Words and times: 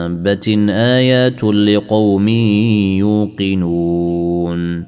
دابه 0.00 0.66
ايات 0.68 1.44
لقوم 1.44 2.28
يوقنون 2.98 4.84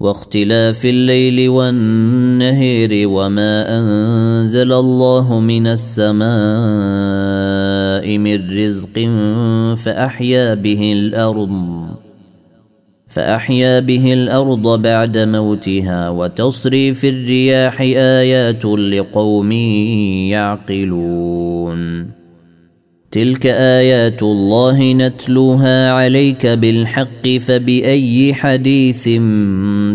واختلاف 0.00 0.84
الليل 0.84 1.48
والنهير 1.48 3.08
وما 3.08 3.78
انزل 3.78 4.72
الله 4.72 5.40
من 5.40 5.66
السماء 5.66 6.26
من 8.18 8.58
رزق 8.58 9.08
فاحيا 9.76 10.54
به 10.54 10.92
الأرض 10.92 11.86
فاحيا 13.08 13.80
به 13.80 14.12
الأرض 14.12 14.82
بعد 14.82 15.18
موتها 15.18 16.08
وتصريف 16.10 17.04
الرياح 17.04 17.80
ايات 17.80 18.64
لقوم 18.64 19.52
يعقلون 20.32 22.16
تلك 23.16 23.46
ايات 23.46 24.22
الله 24.22 24.92
نتلوها 24.92 25.92
عليك 25.92 26.46
بالحق 26.46 27.28
فباي 27.28 28.34
حديث 28.34 29.08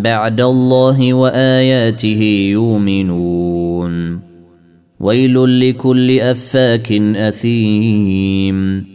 بعد 0.04 0.42
الله 0.42 1.14
واياته 1.14 2.50
يؤمنون؟ 2.52 4.20
ويل 5.00 5.70
لكل 5.70 6.20
افاك 6.20 6.92
اثيم. 7.16 8.86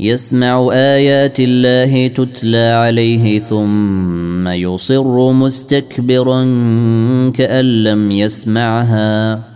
يسمع 0.00 0.68
ايات 0.72 1.40
الله 1.40 2.06
تتلى 2.06 2.72
عليه 2.72 3.38
ثم 3.38 4.48
يصر 4.48 5.32
مستكبرا 5.32 6.44
كان 7.30 7.84
لم 7.84 8.10
يسمعها. 8.10 9.47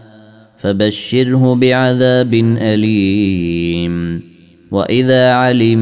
فبشره 0.63 1.55
بعذاب 1.55 2.35
أليم. 2.59 4.23
وإذا 4.71 5.33
علم 5.33 5.79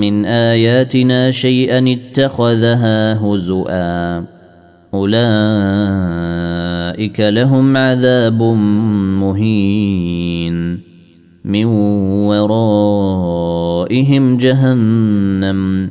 من 0.00 0.24
آياتنا 0.24 1.30
شيئا 1.30 1.92
اتخذها 1.92 3.26
هزؤا 3.26 4.24
أولئك 4.94 5.20
لهم 7.20 7.76
عذاب 7.76 8.42
مهين. 9.22 10.80
من 11.44 11.64
ورائهم 12.28 14.36
جهنم. 14.36 15.90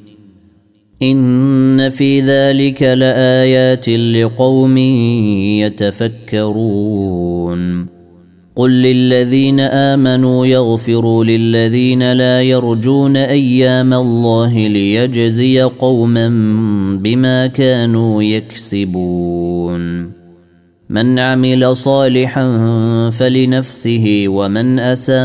إن 1.03 1.89
في 1.89 2.21
ذلك 2.21 2.83
لآيات 2.83 3.89
لقوم 3.89 4.77
يتفكرون. 6.37 7.87
قل 8.55 8.71
للذين 8.71 9.59
آمنوا 9.59 10.45
يغفروا 10.45 11.23
للذين 11.23 12.13
لا 12.13 12.41
يرجون 12.41 13.17
أيام 13.17 13.93
الله 13.93 14.67
ليجزي 14.67 15.61
قوما 15.61 16.27
بما 17.03 17.47
كانوا 17.47 18.23
يكسبون. 18.23 20.11
من 20.89 21.19
عمل 21.19 21.75
صالحا 21.75 22.45
فلنفسه 23.09 24.23
ومن 24.27 24.79
أساء 24.79 25.21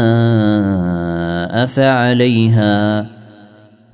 فعليها. 1.67 3.16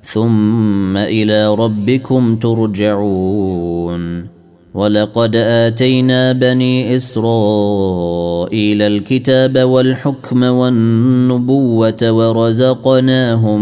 ثم 0.03 0.97
إلى 0.97 1.55
ربكم 1.55 2.35
ترجعون. 2.35 4.33
ولقد 4.73 5.35
آتينا 5.35 6.31
بني 6.31 6.95
إسرائيل 6.95 8.81
الكتاب 8.81 9.59
والحكم 9.59 10.43
والنبوة 10.43 12.11
ورزقناهم 12.11 13.61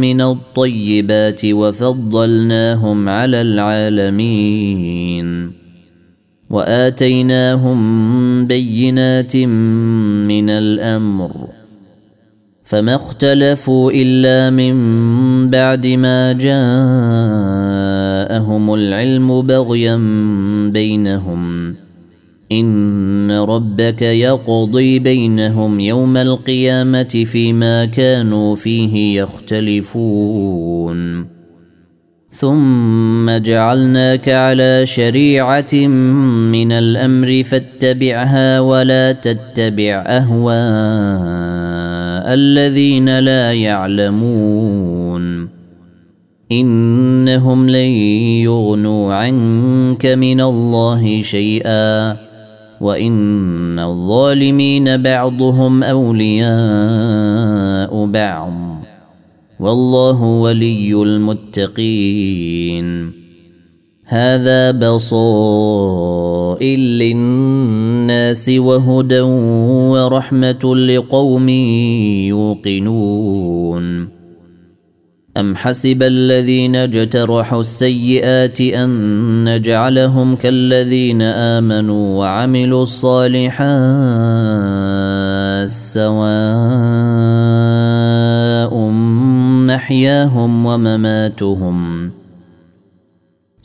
من 0.00 0.20
الطيبات 0.20 1.40
وفضلناهم 1.44 3.08
على 3.08 3.40
العالمين. 3.40 5.26
وآتيناهم 6.50 7.78
بينات 8.46 9.36
من 10.26 10.50
الأمر. 10.50 11.55
فما 12.66 12.94
اختلفوا 12.94 13.90
إلا 13.94 14.50
من 14.50 14.76
بعد 15.50 15.86
ما 15.86 16.32
جاءهم 16.32 16.54
العلم 18.74 19.42
بغيا 19.42 19.96
بينهم. 20.72 21.74
إن 22.52 23.30
ربك 23.30 24.02
يقضي 24.02 24.98
بينهم 24.98 25.80
يوم 25.80 26.16
القيامة 26.16 27.24
فيما 27.26 27.84
كانوا 27.84 28.56
فيه 28.56 29.22
يختلفون. 29.22 31.26
ثم 32.30 33.30
جعلناك 33.30 34.28
على 34.28 34.86
شريعة 34.86 35.74
من 36.52 36.72
الأمر 36.72 37.42
فاتبعها 37.42 38.60
ولا 38.60 39.12
تتبع 39.12 40.04
اهواء 40.06 41.75
الذين 42.26 43.18
لا 43.18 43.52
يعلمون. 43.52 45.48
إنهم 46.52 47.70
لن 47.70 47.90
يغنوا 48.44 49.14
عنك 49.14 50.06
من 50.06 50.40
الله 50.40 51.22
شيئا. 51.22 52.16
وإن 52.80 53.78
الظالمين 53.78 54.96
بعضهم 54.96 55.82
أولياء 55.82 56.46
بعض. 58.06 58.52
والله 59.60 60.22
ولي 60.22 61.02
المتقين. 61.02 63.25
هذا 64.08 64.70
بصائر 64.70 65.98
للناس 66.78 68.48
وهدى 68.48 69.20
ورحمة 69.90 70.76
لقوم 70.76 71.48
يوقنون. 72.28 74.08
أم 75.36 75.56
حسب 75.56 76.02
الذين 76.02 76.76
اجترحوا 76.76 77.60
السيئات 77.60 78.60
أن 78.60 79.54
نجعلهم 79.54 80.36
كالذين 80.36 81.22
آمنوا 81.22 82.18
وعملوا 82.18 82.82
الصالحات 82.82 83.66
سواء 85.68 86.46
محياهم 89.66 90.66
ومماتهم. 90.66 92.10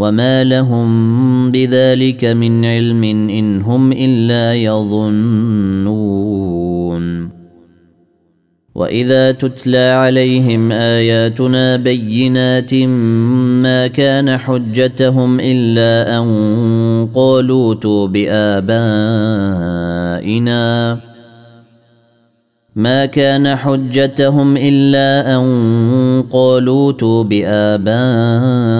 وما 0.00 0.44
لهم 0.44 1.50
بذلك 1.50 2.24
من 2.24 2.64
علم 2.64 3.04
ان 3.04 3.62
هم 3.62 3.92
الا 3.92 4.54
يظنون 4.54 6.30
واذا 8.74 9.32
تتلى 9.32 9.78
عليهم 9.78 10.72
اياتنا 10.72 11.76
بينات 11.76 12.74
ما 13.64 13.86
كان 13.86 14.36
حجتهم 14.36 15.40
الا 15.40 16.18
ان 16.18 17.08
قالوا 17.14 17.74
ائتوا 17.74 18.06
بآبائنا 18.06 19.50
ما 22.76 23.06
كان 23.06 23.56
حجتهم 23.56 24.56
الا 24.56 25.36
ان 25.36 26.24
قالوا 26.30 26.92
ائتوا 26.92 27.22
بآبائنا 27.22 28.79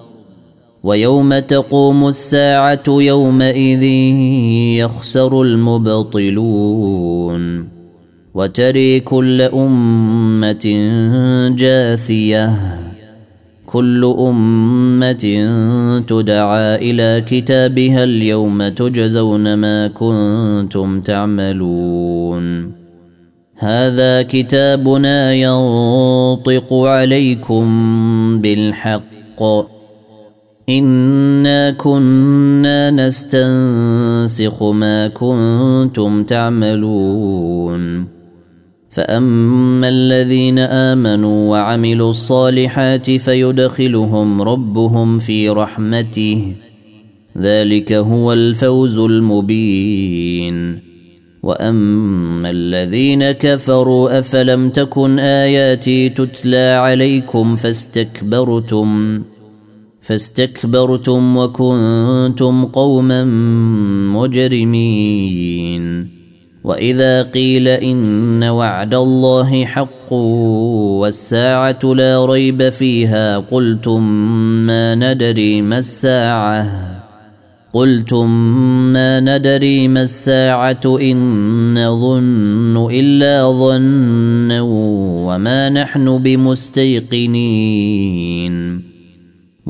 ويوم 0.83 1.39
تقوم 1.39 2.07
الساعة 2.07 2.83
يومئذ 2.87 3.83
يخسر 4.79 5.41
المبطلون 5.41 7.01
وتري 8.33 8.99
كل 8.99 9.41
أمة 9.41 10.65
جاثية 11.57 12.53
كل 13.65 14.15
أمة 14.19 15.13
تدعى 16.07 16.75
إلى 16.75 17.23
كتابها 17.27 18.03
اليوم 18.03 18.67
تجزون 18.67 19.53
ما 19.53 19.87
كنتم 19.87 21.01
تعملون 21.01 22.71
هذا 23.55 24.21
كتابنا 24.21 25.33
ينطق 25.33 26.73
عليكم 26.73 27.65
بالحق 28.41 29.80
انا 30.79 31.71
كنا 31.71 32.91
نستنسخ 32.91 34.63
ما 34.63 35.07
كنتم 35.07 36.23
تعملون 36.23 38.07
فاما 38.89 39.89
الذين 39.89 40.59
امنوا 40.59 41.51
وعملوا 41.51 42.09
الصالحات 42.09 43.11
فيدخلهم 43.11 44.41
ربهم 44.41 45.19
في 45.19 45.49
رحمته 45.49 46.53
ذلك 47.37 47.93
هو 47.93 48.33
الفوز 48.33 48.97
المبين 48.97 50.79
واما 51.43 52.49
الذين 52.49 53.31
كفروا 53.31 54.19
افلم 54.19 54.69
تكن 54.69 55.19
اياتي 55.19 56.09
تتلى 56.09 56.79
عليكم 56.81 57.55
فاستكبرتم 57.55 59.21
فاستكبرتم 60.01 61.37
وكنتم 61.37 62.65
قوما 62.65 63.23
مجرمين. 64.13 66.07
وإذا 66.63 67.23
قيل 67.23 67.67
إن 67.67 68.43
وعد 68.43 68.93
الله 68.93 69.65
حق 69.65 70.13
والساعة 70.13 71.79
لا 71.83 72.25
ريب 72.25 72.69
فيها 72.69 73.37
قلتم 73.37 74.03
ما 74.67 74.95
ندري 74.95 75.61
ما 75.61 75.77
الساعة. 75.77 76.71
قلتم 77.73 78.29
ما 78.93 79.19
ندري 79.19 79.87
ما 79.87 80.01
الساعة 80.01 80.97
إن 81.01 81.87
نظن 81.87 82.89
إلا 82.91 83.51
ظنا 83.51 84.61
وما 84.61 85.69
نحن 85.69 86.17
بمستيقنين. 86.17 87.31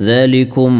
ذلكم 0.00 0.72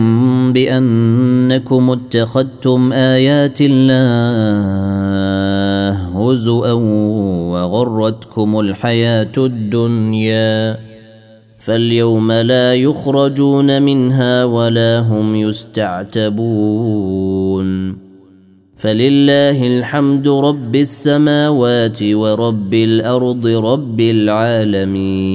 بأنكم 0.53 1.91
اتخذتم 1.91 2.93
آيات 2.93 3.59
الله 3.61 4.35
هزوا 6.19 6.73
وغرتكم 7.53 8.61
الحياة 8.61 9.33
الدنيا 9.39 10.79
فاليوم 11.59 12.33
لا 12.33 12.75
يخرجون 12.75 13.83
منها 13.83 14.45
ولا 14.45 15.01
هم 15.01 15.35
يستعتبون 15.37 16.45
فلله 18.77 19.67
الحمد 19.79 20.29
رب 20.29 20.77
السماوات 20.77 22.03
ورب 22.03 22.75
الأرض 22.75 23.47
رب 23.47 24.01
العالمين 24.01 25.35